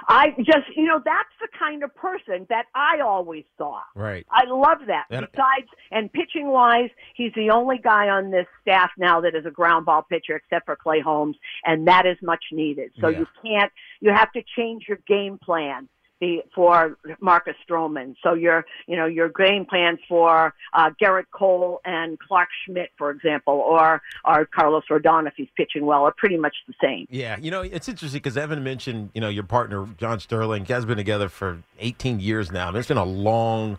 I 0.07 0.31
just, 0.39 0.69
you 0.77 0.85
know, 0.87 1.01
that's 1.05 1.29
the 1.41 1.49
kind 1.59 1.83
of 1.83 1.95
person 1.95 2.47
that 2.49 2.67
I 2.75 3.01
always 3.01 3.45
saw. 3.57 3.81
right. 3.95 4.27
I 4.31 4.45
love 4.47 4.79
that. 4.87 5.05
And- 5.11 5.27
Besides, 5.33 5.69
and 5.91 6.13
pitching 6.13 6.49
wise, 6.49 6.91
he's 7.15 7.33
the 7.35 7.51
only 7.51 7.79
guy 7.79 8.09
on 8.09 8.31
this 8.31 8.47
staff 8.63 8.91
now 8.99 9.21
that 9.23 9.35
is 9.35 9.45
a 9.47 9.51
ground 9.51 9.87
ball 9.87 10.03
pitcher, 10.03 10.37
except 10.37 10.67
for 10.67 10.77
Clay 10.77 11.01
Holmes, 11.01 11.37
and 11.65 11.87
that 11.89 12.07
is 12.07 12.17
much 12.23 12.45
needed. 12.53 12.93
So 13.01 13.09
Yeah. 13.09 13.21
you 13.21 13.27
can't, 13.43 13.73
you 14.01 14.13
have 14.13 14.31
to 14.33 14.43
change 14.57 14.85
your 14.89 14.99
game 15.07 15.39
plan 15.39 15.89
the, 16.21 16.43
for 16.55 16.97
Marcus 17.21 17.55
Stroman. 17.69 18.15
So 18.23 18.35
your, 18.35 18.65
you 18.87 18.97
know, 18.97 19.07
your 19.07 19.29
game 19.29 19.65
plans 19.65 19.99
for 20.09 20.55
uh, 20.75 20.91
Gerrit 21.01 21.27
Cole 21.33 21.81
and 21.85 22.19
Clarke 22.19 22.49
Schmidt, 22.65 22.91
for 22.97 23.11
example, 23.11 23.55
or 23.55 24.03
or 24.25 24.47
Carlos 24.47 24.85
Rodon 24.91 25.27
if 25.27 25.35
he's 25.37 25.49
pitching 25.57 25.87
well, 25.87 26.03
are 26.05 26.15
pretty 26.17 26.37
much 26.37 26.57
the 26.67 26.75
same. 26.83 27.07
Yeah, 27.11 27.37
you 27.39 27.51
know, 27.51 27.63
it's 27.63 27.89
interesting 27.89 28.19
because 28.19 28.37
Evan 28.37 28.63
mentioned, 28.63 29.11
you 29.15 29.21
know, 29.21 29.29
your 29.29 29.45
partner, 29.45 29.87
John 29.99 30.21
Sterling, 30.21 30.65
has 30.67 30.85
been 30.85 30.97
together 30.97 31.29
for 31.29 31.63
18 31.79 32.21
years 32.21 32.51
now. 32.51 32.69
I 32.69 32.71
mean, 32.71 32.79
it's 32.79 32.89
been 32.89 32.97
a 32.97 33.05
long, 33.05 33.79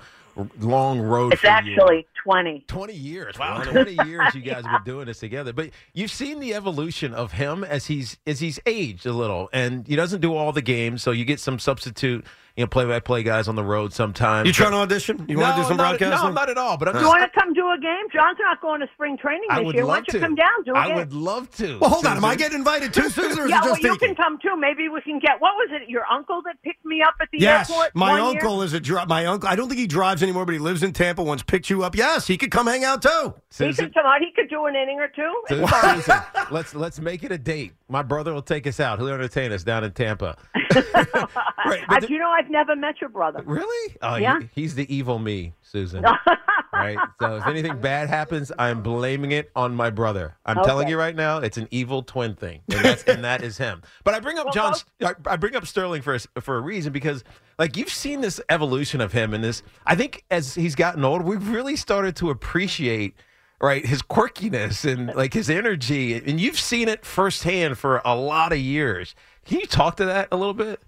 long 0.60 1.00
road 1.00 1.34
It's 1.34 1.46
actually 1.46 2.08
twenty. 2.24 2.64
20 2.68 2.94
years. 2.94 3.38
Wow, 3.40 3.62
20 3.64 3.92
years 4.08 4.34
you 4.36 4.42
guys 4.42 4.66
have 4.66 4.84
been 4.84 4.94
doing 4.94 5.06
this 5.08 5.20
together. 5.20 5.54
But 5.54 5.70
you've 5.94 6.12
seen 6.12 6.40
the 6.40 6.54
evolution 6.54 7.14
of 7.14 7.34
him 7.34 7.64
as 7.64 7.86
he's 7.88 8.18
as 8.28 8.40
he's 8.40 8.60
aged 8.66 9.06
a 9.06 9.14
little 9.14 9.50
and 9.54 9.88
he 9.88 9.96
doesn't 9.96 10.22
do 10.22 10.36
all 10.36 10.52
the 10.52 10.62
games, 10.62 11.02
so 11.04 11.12
you 11.12 11.26
get 11.26 11.40
some 11.40 11.60
substitute, 11.60 12.26
you 12.56 12.64
know, 12.64 12.68
play-by-play 12.68 13.24
guys 13.24 13.48
on 13.48 13.56
the 13.56 13.64
road 13.64 13.94
sometimes. 13.94 14.48
You 14.48 14.54
trying 14.54 14.72
to 14.72 14.78
audition? 14.78 15.26
You 15.30 15.38
want 15.40 15.56
to 15.56 15.62
do 15.62 15.68
some 15.68 15.78
not, 15.78 15.98
broadcasting? 16.00 16.30
No, 16.30 16.34
not 16.34 16.50
at 16.50 16.58
all. 16.58 16.78
But 16.78 16.90
I'm 16.90 17.02
You 17.02 17.08
want 17.08 17.24
to 17.32 17.40
come 17.40 17.54
do 17.54 17.62
a 17.72 17.78
game? 17.80 18.06
John's 18.14 18.38
not 18.40 18.60
going 18.62 18.82
to 18.82 18.88
spring 18.94 19.18
training 19.18 19.48
I 19.50 19.60
this 19.60 19.66
would 19.68 19.76
year. 19.76 19.86
Why 19.86 19.96
don't 19.98 20.08
you 20.08 20.14
to. 20.14 20.20
come 20.20 20.36
down 20.36 20.50
do 20.66 20.74
a 20.74 20.78
I 20.78 20.88
game? 20.88 20.96
I 20.96 21.00
would 21.00 21.14
love 21.14 21.50
to. 21.58 21.78
well, 21.80 21.90
hold 21.92 22.06
on. 22.06 22.18
Am 22.18 22.26
I 22.26 22.36
Suzyn. 22.36 22.38
getting 22.38 22.58
invited 22.60 22.94
too, 22.94 23.04
Suzyn, 23.04 23.38
or 23.38 23.46
is 23.46 23.50
yeah, 23.52 23.60
it 23.60 23.66
well, 23.66 23.76
you 23.78 23.82
thinking? 23.84 24.08
can 24.10 24.16
come 24.16 24.38
too. 24.42 24.56
Maybe 24.58 24.90
we 24.90 25.02
can 25.02 25.20
get. 25.20 25.40
What 25.40 25.54
was 25.56 25.70
it? 25.72 25.90
Your 25.90 26.04
uncle 26.12 26.42
that 26.46 26.62
picked 26.64 26.84
me 26.86 27.02
up 27.02 27.16
at 27.22 27.30
the 27.32 27.40
Yes, 27.40 27.70
airport. 27.70 27.96
my 27.96 28.20
one 28.20 28.34
year? 28.34 28.42
uncle 28.42 28.62
is 28.62 28.74
a 28.74 28.80
dri- 28.80 29.06
my 29.08 29.26
uncle. 29.26 29.48
I 29.48 29.56
don't 29.56 29.70
think 29.70 29.80
he 29.80 29.88
drives 29.88 30.22
anymore, 30.24 30.46
but 30.46 30.52
he 30.54 30.60
lives 30.60 30.84
in 30.84 30.92
Tampa. 30.92 31.24
Once 31.24 31.44
picked 31.44 31.70
you 31.70 31.84
up. 31.84 31.96
Yes, 32.14 32.26
he 32.26 32.38
could 32.38 32.50
come 32.50 32.66
hang 32.66 32.84
out 32.84 33.04
too. 33.04 33.36
He 33.56 33.66
Suzyn, 33.66 33.76
could 33.78 33.94
come 33.94 34.06
out. 34.08 34.20
He 34.20 34.32
could 34.36 34.50
do 34.50 34.66
an 34.66 34.76
inning 34.76 35.00
or 35.00 35.08
two. 35.10 35.32
Suzyn, 35.48 35.68
Suzyn, 35.68 36.52
let's 36.52 36.74
let's 36.74 37.00
make 37.00 37.24
it 37.24 37.32
a 37.32 37.38
date. 37.38 37.74
My 37.88 38.02
brother 38.02 38.34
will 38.34 38.42
take 38.42 38.66
us 38.66 38.80
out. 38.80 38.98
He'll 38.98 39.10
entertain 39.10 39.52
us 39.52 39.64
down 39.64 39.84
in 39.84 39.92
Tampa. 39.92 40.36
right, 40.56 41.84
I, 41.88 42.00
the- 42.00 42.08
you 42.10 42.18
know, 42.18 42.30
I've 42.30 42.50
never 42.50 42.76
met 42.76 43.00
your 43.00 43.12
brother. 43.12 43.44
Really? 43.46 43.96
Oh, 44.02 44.16
he- 44.16 44.24
Yeah. 44.24 44.40
he's 44.56 44.74
the 44.76 44.92
evil 44.94 45.20
me, 45.20 45.54
Suzyn. 45.72 46.04
right? 46.80 46.98
So 47.20 47.36
if 47.38 47.48
anything 47.48 47.78
bad 47.82 48.10
happens, 48.10 48.52
I'm 48.58 48.82
blaming 48.82 49.32
it 49.32 49.52
on 49.56 49.76
my 49.76 49.90
brother. 49.90 50.36
I'm 50.46 50.64
telling 50.64 50.88
you 50.88 50.98
right 50.98 51.16
now, 51.16 51.38
it's 51.40 51.58
an 51.58 51.68
evil 51.72 52.02
twin 52.04 52.36
thing, 52.36 52.62
and, 52.72 52.84
that's, 52.84 53.04
and 53.04 53.24
that 53.24 53.44
is 53.44 53.58
him. 53.58 53.82
But 54.04 54.14
I 54.14 54.20
bring 54.20 54.38
up 54.38 54.46
Well, 54.46 54.54
John. 54.54 54.74
I 55.02 55.14
I 55.26 55.36
bring 55.36 55.56
up 55.56 55.68
Sterling 55.68 56.02
for 56.02 56.16
a, 56.16 56.42
for 56.42 56.58
a 56.58 56.62
reason 56.62 56.92
because, 56.94 57.24
like, 57.58 57.78
you've 57.78 57.90
seen 57.90 58.22
this 58.22 58.40
evolution 58.50 59.02
of 59.02 59.12
him, 59.12 59.34
and 59.34 59.44
this. 59.44 59.62
I 59.86 59.96
think 59.96 60.24
as 60.32 60.56
he's 60.56 60.76
gotten 60.76 61.04
older, 61.06 61.24
we've 61.24 61.50
really 61.50 61.76
started 61.76 62.16
to 62.18 62.30
appreciate. 62.30 63.16
Right, 63.62 63.86
his 63.86 64.02
quirkiness 64.02 64.90
and 64.90 65.14
like 65.16 65.34
his 65.34 65.50
energy, 65.50 66.14
and 66.16 66.40
you've 66.40 66.58
seen 66.58 66.88
it 66.88 67.06
firsthand 67.06 67.78
for 67.78 68.02
a 68.06 68.16
lot 68.16 68.54
of 68.54 68.58
years. 68.58 69.16
Can 69.44 69.60
you 69.60 69.66
talk 69.66 69.98
to 69.98 70.06
that 70.06 70.30
a 70.32 70.38
little 70.38 70.54
bit? 70.54 70.82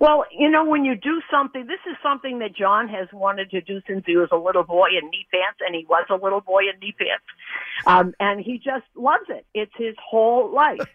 Well, 0.00 0.24
you 0.30 0.50
know, 0.50 0.64
when 0.64 0.84
you 0.84 0.94
do 0.94 1.22
something, 1.30 1.66
this 1.66 1.80
is 1.90 1.96
something 2.02 2.40
that 2.40 2.54
John 2.54 2.88
has 2.88 3.08
wanted 3.12 3.50
to 3.50 3.60
do 3.60 3.80
since 3.86 4.04
he 4.06 4.16
was 4.16 4.28
a 4.32 4.36
little 4.36 4.62
boy 4.62 4.88
in 5.00 5.08
knee 5.10 5.26
pants, 5.32 5.60
and 5.66 5.74
he 5.74 5.86
was 5.88 6.04
a 6.10 6.14
little 6.14 6.40
boy 6.40 6.62
in 6.72 6.78
knee 6.80 6.94
pants. 6.98 7.24
Um, 7.86 8.14
and 8.20 8.40
he 8.40 8.58
just 8.58 8.84
loves 8.94 9.24
it. 9.28 9.46
It's 9.54 9.72
his 9.76 9.94
whole 10.04 10.52
life. 10.52 10.86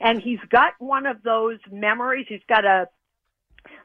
and 0.00 0.20
he's 0.20 0.40
got 0.50 0.74
one 0.78 1.06
of 1.06 1.22
those 1.22 1.58
memories. 1.70 2.26
He's 2.28 2.40
got 2.48 2.64
a, 2.64 2.88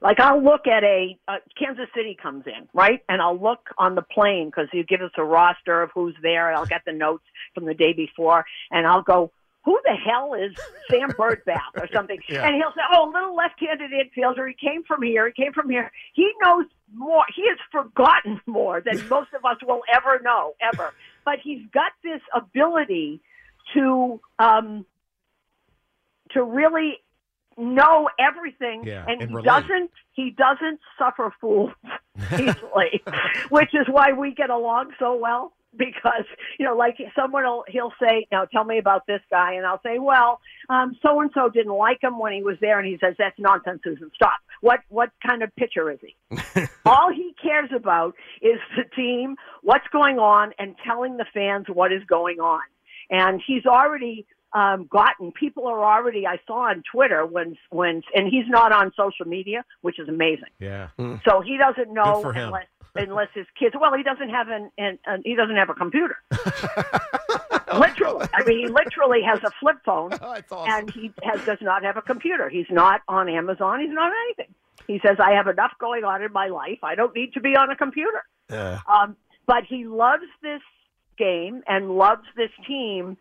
like, 0.02 0.20
I'll 0.20 0.42
look 0.42 0.68
at 0.68 0.84
a, 0.84 1.18
uh, 1.28 1.38
Kansas 1.58 1.88
City 1.96 2.18
comes 2.22 2.46
in, 2.46 2.68
right? 2.74 3.02
And 3.10 3.22
I'll 3.22 3.40
look 3.40 3.70
on 3.78 3.96
the 3.96 4.02
plane 4.02 4.48
because 4.48 4.68
you 4.72 4.84
give 4.84 5.02
us 5.02 5.12
a 5.18 5.24
roster 5.24 5.82
of 5.82 5.92
who's 5.94 6.16
there. 6.22 6.54
I'll 6.54 6.66
get 6.66 6.84
the 6.86 6.94
notes 6.94 7.26
from 7.54 7.66
the 7.66 7.74
day 7.74 7.94
before, 7.94 8.46
and 8.72 8.88
I'll 8.88 9.04
go, 9.04 9.32
who 9.64 9.80
the 9.86 9.96
hell 9.96 10.34
is 10.34 10.54
Sam 10.90 11.10
Birdbath 11.12 11.76
or 11.78 11.88
something? 11.94 12.20
Yeah. 12.30 12.46
And 12.46 12.56
he'll 12.56 12.72
say, 12.76 12.82
oh, 12.94 13.10
a 13.10 13.12
little 13.12 13.36
left-handed 13.36 13.92
infielder. 13.92 14.48
He 14.48 14.54
came 14.68 14.84
from 14.84 15.02
here. 15.02 15.28
He 15.34 15.44
came 15.44 15.54
from 15.54 15.70
here. 15.70 15.92
He 16.14 16.30
knows 16.42 16.66
more. 16.94 17.24
He 17.36 17.48
has 17.48 17.58
forgotten 17.72 18.42
more 18.46 18.82
than 18.82 18.98
most 19.10 19.34
of 19.34 19.44
us 19.46 19.58
will 19.66 19.82
ever 19.94 20.20
know, 20.24 20.54
ever. 20.62 20.94
But 21.26 21.40
he's 21.44 21.62
got 21.74 21.92
this 22.04 22.22
ability 22.34 23.22
to 23.74 24.20
um, 24.40 24.86
to 26.32 26.44
really 26.44 26.98
know 27.58 28.10
everything, 28.20 28.84
Yeah, 28.86 29.06
and, 29.08 29.22
and 29.22 29.30
he 29.30 29.36
relate. 29.36 29.46
doesn't. 29.46 29.92
He 30.14 30.32
doesn't 30.32 30.80
suffer 30.98 31.34
fools 31.40 31.72
easily, 32.34 33.02
which 33.50 33.74
is 33.74 33.88
why 33.90 34.12
we 34.14 34.34
get 34.34 34.50
along 34.50 34.92
so 35.00 35.16
well. 35.16 35.54
Because 35.78 36.26
you 36.60 36.66
know, 36.66 36.76
like 36.76 36.98
someone 37.16 37.44
will 37.44 37.66
he'll 37.68 37.94
say, 38.02 38.28
"Now 38.32 38.46
tell 38.46 38.64
me 38.64 38.78
about 38.78 39.06
this 39.08 39.22
guy," 39.30 39.54
and 39.54 39.66
I'll 39.66 39.82
say, 39.82 39.98
"Well, 40.00 40.40
um, 40.70 40.98
so 41.02 41.20
and 41.20 41.32
so 41.34 41.50
didn't 41.50 41.74
like 41.74 42.04
him 42.04 42.20
when 42.20 42.32
he 42.34 42.44
was 42.44 42.58
there," 42.62 42.80
and 42.80 42.88
he 42.88 42.98
says, 43.00 43.16
"That's 43.18 43.38
nonsense, 43.40 43.82
Suzyn. 43.86 44.14
Stop. 44.14 44.40
What 44.62 44.82
what 44.90 45.10
kind 45.26 45.42
of 45.44 45.54
pitcher 45.56 45.92
is 45.92 46.00
he?" 46.02 46.16
All 46.86 47.12
he 47.12 47.36
cares 47.42 47.70
about 47.76 48.16
is 48.42 48.60
the 48.78 48.84
team, 48.96 49.36
what's 49.62 49.88
going 49.92 50.20
on, 50.20 50.54
and 50.60 50.76
telling 50.86 51.18
the 51.18 51.26
fans 51.34 51.66
what 51.68 51.92
is 51.92 52.04
going 52.08 52.40
on. 52.40 52.62
And 53.10 53.42
he's 53.46 53.66
already 53.66 54.26
um, 54.54 54.88
gotten 54.90 55.32
people 55.32 55.68
are 55.68 55.84
already. 55.84 56.28
I 56.28 56.38
saw 56.46 56.70
on 56.70 56.84
Twitter 56.92 57.26
when 57.26 57.58
when 57.72 58.04
and 58.14 58.28
he's 58.28 58.48
not 58.48 58.72
on 58.72 58.92
social 58.96 59.26
media, 59.26 59.66
which 59.82 60.00
is 60.00 60.08
amazing. 60.08 60.50
Yeah. 60.60 60.90
So 60.98 61.42
he 61.42 61.58
doesn't 61.58 61.92
know 61.94 62.16
Good 62.16 62.22
for 62.22 62.34
him. 62.34 62.46
unless 62.48 62.68
unless 62.96 63.30
his 63.34 63.46
kids. 63.58 63.76
Well, 63.80 63.94
he 63.96 64.04
doesn't 64.04 64.30
have 64.30 64.48
an, 64.50 64.72
an, 64.78 65.00
an 65.06 65.22
he 65.26 65.36
doesn't 65.36 65.56
have 65.56 65.70
a 65.70 65.74
computer. 65.74 66.18
literally, 67.78 68.28
I 68.34 68.44
mean, 68.46 68.60
he 68.60 68.68
literally 68.68 69.22
has 69.26 69.40
a 69.44 69.52
flip 69.60 69.78
phone, 69.86 70.14
awesome. 70.22 70.44
and 70.70 70.90
he 70.92 71.12
has 71.24 71.44
does 71.46 71.60
not 71.62 71.84
have 71.84 71.98
a 71.98 72.02
computer. 72.02 72.50
He's 72.50 72.68
not 72.70 73.02
on 73.08 73.30
Amazon. 73.30 73.80
He's 73.80 73.90
not 73.92 74.08
on 74.12 74.14
anything. 74.28 74.54
He 74.88 75.00
says, 75.06 75.18
"I 75.20 75.32
have 75.34 75.48
enough 75.48 75.72
going 75.80 76.04
on 76.04 76.22
in 76.22 76.32
my 76.32 76.48
life. 76.48 76.80
I 76.84 76.96
don't 76.96 77.16
need 77.16 77.34
to 77.34 77.40
be 77.42 77.56
on 77.56 77.70
a 77.70 77.76
computer." 77.76 78.24
Yeah. 78.50 78.80
Um, 78.92 79.16
but 79.46 79.64
he 79.68 79.86
loves 79.86 80.24
this 80.42 80.62
game 81.18 81.62
and 81.68 81.98
loves 81.98 82.24
this 82.36 82.50
team 82.68 83.18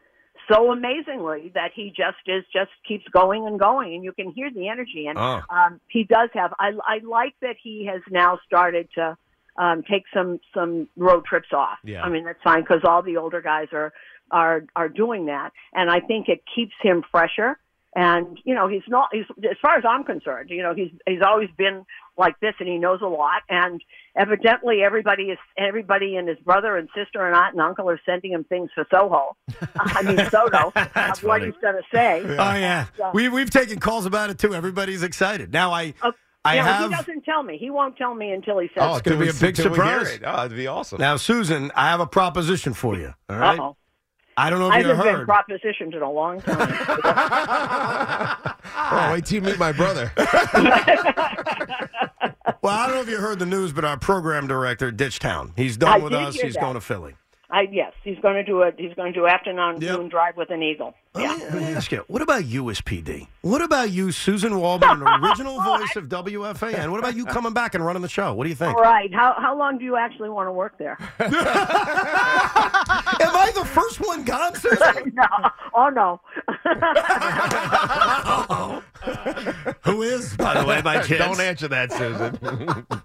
so 0.51 0.73
amazingly 0.73 1.53
that 1.55 1.71
he 1.75 1.89
just 1.91 2.17
is 2.27 2.45
just 2.53 2.71
keeps 2.87 3.05
going 3.13 3.47
and 3.47 3.59
going, 3.61 3.95
and 3.95 4.03
you 4.05 4.13
can 4.13 4.33
hear 4.33 4.51
the 4.51 4.69
energy. 4.69 5.07
And 5.07 5.19
Oh. 5.19 5.41
um, 5.51 5.81
he 5.89 6.05
does 6.05 6.31
have. 6.35 6.53
I, 6.59 6.73
I 6.85 6.99
like 7.05 7.35
that 7.43 7.57
he 7.63 7.87
has 7.87 8.01
now 8.11 8.39
started 8.47 8.89
to 8.97 9.17
um, 9.57 9.83
take 9.83 10.05
some 10.15 10.41
some 10.55 10.89
road 10.97 11.25
trips 11.25 11.49
off. 11.53 11.79
Yeah. 11.85 12.03
I 12.03 12.09
mean 12.09 12.25
that's 12.25 12.43
fine 12.43 12.63
because 12.63 12.83
all 12.85 13.03
the 13.03 13.17
older 13.17 13.41
guys 13.41 13.69
are 13.73 13.93
are 14.31 14.65
are 14.75 14.89
doing 14.89 15.27
that, 15.27 15.53
and 15.75 15.91
I 15.91 16.01
think 16.01 16.29
it 16.29 16.43
keeps 16.55 16.73
him 16.83 17.03
fresher. 17.11 17.59
And 17.95 18.39
you 18.45 18.55
know 18.55 18.69
he's 18.69 18.81
not. 18.89 19.11
He's 19.13 19.27
as 19.45 19.59
far 19.61 19.77
as 19.77 19.85
I'm 19.87 20.03
concerned. 20.05 20.49
You 20.49 20.63
know 20.63 20.75
he's 20.75 20.91
he's 21.07 21.21
always 21.21 21.51
been 21.59 21.85
like 22.17 22.41
this, 22.41 22.55
and 22.59 22.67
he 22.67 22.79
knows 22.79 23.01
a 23.03 23.07
lot. 23.07 23.43
And 23.51 23.83
evidently, 24.17 24.81
everybody 24.83 25.25
is 25.25 25.37
everybody 25.59 26.17
and 26.17 26.27
his 26.27 26.39
brother 26.39 26.79
and 26.79 26.89
sister 26.97 27.27
and 27.27 27.37
aunt 27.37 27.53
and 27.53 27.61
uncle 27.61 27.91
are 27.91 28.01
sending 28.07 28.33
him 28.33 28.45
things 28.45 28.71
for 28.75 28.87
Soho. 28.91 29.37
I 29.77 30.03
mean 30.05 30.17
Soto 30.31 30.73
That's 30.95 31.23
what 31.23 31.43
he's 31.43 31.53
going 31.61 31.75
to 31.75 31.83
say. 31.95 32.23
Oh 32.25 32.55
yeah, 32.55 32.87
So- 32.97 33.11
we 33.13 33.29
we've 33.29 33.51
taken 33.51 33.79
calls 33.79 34.07
about 34.07 34.31
it 34.31 34.39
too. 34.39 34.55
Everybody's 34.55 35.03
excited 35.03 35.53
now. 35.53 35.73
I 35.73 35.93
Uh, 36.01 36.13
I 36.45 36.57
yeah, 36.57 36.65
have 36.65 36.91
he 36.91 36.97
doesn't 36.97 37.25
tell 37.25 37.43
me. 37.43 37.57
He 37.57 37.71
won't 37.71 37.97
tell 37.97 38.15
me 38.15 38.33
until 38.33 38.59
he 38.59 38.69
says. 38.69 38.83
Oh, 38.83 38.97
it. 38.97 39.05
gonna 39.05 39.19
be 39.19 39.29
a 39.29 39.33
big 39.33 39.55
till 39.55 39.71
we 39.71 39.77
hear 39.77 40.05
surprise. 40.05 40.15
it. 40.17 40.23
Oh, 40.25 40.45
it'd 40.45 40.57
be 40.57 40.67
awesome. 40.67 40.99
now, 41.01 41.15
Suzyn. 41.15 41.71
I 41.75 41.91
have 41.91 42.01
a 42.01 42.07
proposition 42.07 42.75
for 42.75 42.97
you. 42.97 43.15
All 43.31 43.37
right. 43.37 43.59
Uh-oh. 43.59 43.77
I 44.37 44.51
don't 44.51 44.61
know 44.61 44.69
if 44.69 44.73
I 44.73 44.81
you 44.81 44.89
haven't 44.89 45.27
been 45.27 45.27
propositioned 45.27 45.95
in 45.95 46.03
a 46.03 46.11
long 46.11 46.41
time. 46.41 46.57
oh, 48.77 49.13
wait 49.13 49.27
till 49.27 49.37
you 49.37 49.43
meet 49.43 49.59
my 49.59 49.73
brother. 49.73 50.11
well, 50.17 50.27
I 52.75 52.87
don't 52.87 52.95
know 52.95 53.03
if 53.03 53.11
you 53.11 53.19
heard 53.19 53.39
the 53.39 53.47
news, 53.47 53.73
but 53.73 53.85
our 53.85 53.99
program 53.99 54.47
director 54.47 54.91
ditched 54.91 55.21
town. 55.21 55.53
He's 55.55 55.77
done 55.77 56.01
I 56.01 56.03
with 56.03 56.15
us. 56.15 56.35
He's 56.37 56.55
that. 56.55 56.61
going 56.61 56.75
to 56.75 56.81
Philly. 56.81 57.15
I 57.55 57.69
yes, 57.71 57.93
he's 58.03 58.19
going 58.21 58.37
to 58.37 58.43
do 58.45 58.63
a 58.63 58.71
he's 58.77 58.95
going 58.95 59.13
to 59.13 59.21
do 59.21 59.27
afternoon 59.27 59.81
Yep. 59.83 59.99
noon 59.99 60.09
drive 60.09 60.37
with 60.39 60.51
an 60.51 60.63
eagle. 60.63 60.95
Let 61.15 61.23
Yeah. 61.25 61.37
me, 61.37 61.45
let 61.45 61.55
me 61.55 61.65
ask 61.75 61.93
you, 61.93 62.03
what 62.09 62.23
about 62.23 62.47
you 62.47 62.71
as 62.71 62.81
PD? 62.81 63.29
What 63.43 63.61
about 63.61 63.91
you, 63.91 64.07
Suzyn 64.07 64.59
Waldman, 64.59 65.03
an 65.07 65.23
original 65.23 65.61
voice 65.63 65.95
of 65.97 66.09
WFAN? 66.09 66.89
What 66.91 66.99
about 66.99 67.15
you 67.15 67.27
coming 67.27 67.53
back 67.53 67.75
and 67.75 67.85
running 67.85 68.01
the 68.01 68.09
show? 68.09 68.33
What 68.33 68.45
do 68.45 68.49
you 68.51 68.57
think? 68.57 68.75
All 68.75 68.83
right. 68.83 69.13
How 69.13 69.35
how 69.39 69.55
long 69.57 69.77
do 69.77 69.85
you 69.85 69.97
actually 69.97 70.31
want 70.31 70.47
to 70.49 70.53
work 70.53 70.79
there? 70.79 70.97
Am 71.21 71.31
I 73.37 73.53
the 73.55 73.65
first 73.67 74.01
one 74.01 74.25
gone, 74.25 74.55
Suzyn? 74.55 75.13
no. 75.15 75.27
Oh 75.75 75.89
no. 75.91 76.21
Who 79.83 80.03
is, 80.03 80.35
by 80.37 80.59
the 80.61 80.67
way, 80.67 80.81
my 80.83 81.03
kids? 81.03 81.19
Don't 81.25 81.41
answer 81.41 81.69
that, 81.69 81.91
Suzyn. 81.91 83.02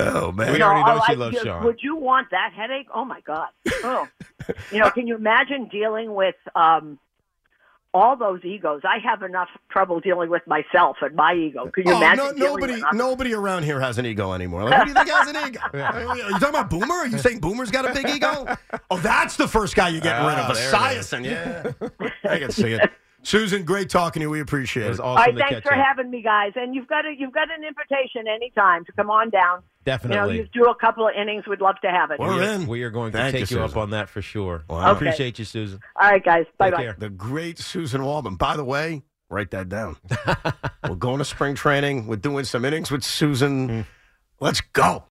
Oh, 0.00 0.32
man. 0.32 0.52
We 0.52 0.58
No, 0.58 0.66
already 0.66 0.84
know 0.84 0.98
oh, 1.00 1.04
she 1.06 1.12
I- 1.12 1.16
loves 1.16 1.34
you- 1.36 1.42
Sean. 1.44 1.64
Would 1.64 1.78
you 1.82 1.96
want 1.96 2.28
that 2.30 2.52
headache? 2.54 2.88
Oh 2.94 3.04
my 3.04 3.20
God. 3.20 3.48
Oh. 3.84 4.06
you 4.72 4.78
know, 4.78 4.90
can 4.90 5.06
you 5.06 5.16
imagine 5.16 5.68
dealing 5.68 6.14
with 6.14 6.36
um 6.54 6.98
all 7.92 8.16
those 8.16 8.40
egos? 8.44 8.82
I 8.84 8.98
have 8.98 9.22
enough 9.22 9.48
trouble 9.68 9.98
dealing 10.00 10.30
with 10.30 10.46
myself 10.46 10.98
and 11.02 11.14
my 11.16 11.34
ego. 11.34 11.68
Can 11.70 11.86
you 11.88 11.92
Oh, 11.94 11.96
imagine 11.96 12.24
no, 12.24 12.32
dealing 12.32 12.52
nobody, 12.54 12.72
with 12.74 12.84
others? 12.84 12.98
nobody 12.98 13.34
around 13.34 13.64
here 13.64 13.80
has 13.80 13.98
an 13.98 14.06
ego 14.06 14.32
anymore. 14.32 14.64
Like, 14.64 14.74
who 14.78 14.84
do 14.84 14.88
you 14.90 14.94
think 14.94 15.08
has 15.08 15.28
an 15.28 15.36
ego? 15.48 15.60
Are 15.74 16.16
you 16.16 16.30
talking 16.38 16.48
about 16.50 16.70
Boomer? 16.70 16.94
Are 16.94 17.06
you 17.08 17.18
saying 17.18 17.40
Boomer's 17.40 17.70
got 17.72 17.88
a 17.88 17.92
big 17.92 18.08
ego? 18.08 18.46
Oh, 18.92 18.98
that's 18.98 19.36
the 19.36 19.46
first 19.46 19.76
guy 19.76 19.88
you 19.88 20.00
get 20.00 20.20
getting 20.20 20.26
rid 20.26 20.34
Ah, 20.38 20.48
of. 20.50 20.56
there 20.56 20.92
it 20.92 20.98
is. 20.98 21.12
Yeah. 21.12 22.28
I 22.28 22.38
can 22.40 22.50
see 22.50 22.72
it. 22.72 22.90
Suzyn, 23.22 23.64
great 23.64 23.90
talking 23.90 24.20
to 24.20 24.24
you. 24.24 24.30
We 24.30 24.40
appreciate 24.40 24.84
It 24.84 24.86
it. 24.86 24.90
was 24.90 25.00
awesome 25.00 25.16
right, 25.16 25.32
to 25.32 25.38
thanks 25.38 25.54
catch 25.56 25.62
for 25.64 25.74
up. 25.74 25.84
having 25.86 26.10
me, 26.10 26.22
guys. 26.22 26.52
And 26.56 26.74
you've 26.74 26.86
got 26.88 27.04
a 27.04 27.14
you've 27.16 27.32
got 27.32 27.48
an 27.50 27.64
invitation 27.64 28.26
anytime 28.26 28.84
to 28.86 28.92
come 28.92 29.10
on 29.10 29.30
down. 29.30 29.62
Definitely. 29.84 30.36
You 30.36 30.42
know, 30.42 30.48
you 30.54 30.64
do 30.64 30.70
a 30.70 30.74
couple 30.74 31.06
of 31.06 31.12
innings. 31.20 31.44
We'd 31.46 31.60
love 31.60 31.76
to 31.82 31.90
have 31.90 32.10
it. 32.10 32.18
We're 32.18 32.38
we, 32.38 32.46
in. 32.46 32.66
we 32.66 32.82
are 32.82 32.90
going 32.90 33.12
to 33.12 33.30
take 33.32 33.50
you, 33.50 33.58
you, 33.58 33.62
up 33.62 33.76
on 33.76 33.90
that 33.90 34.08
for 34.08 34.20
sure. 34.22 34.64
Wow. 34.68 34.76
I 34.78 34.90
Okay. 34.90 34.96
appreciate 34.96 35.38
you, 35.38 35.44
Suzyn. 35.44 35.80
All 36.00 36.10
right, 36.10 36.24
guys. 36.24 36.46
Bye 36.58 36.70
bye. 36.70 36.94
The 36.98 37.08
great 37.10 37.56
Suzyn 37.56 38.02
Waldman. 38.04 38.36
By 38.36 38.56
the 38.56 38.64
way, 38.64 39.02
write 39.28 39.50
that 39.52 39.68
down. 39.68 39.96
We're 40.88 40.94
going 40.96 41.18
to 41.18 41.24
spring 41.24 41.54
training. 41.54 42.06
We're 42.06 42.16
doing 42.16 42.44
some 42.44 42.64
innings 42.64 42.90
with 42.90 43.02
Suzyn. 43.02 43.68
Mm. 43.68 43.86
Let's 44.40 44.60
go. 44.60 45.04